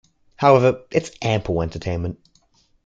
[0.37, 2.19] However, it's ample entertainment.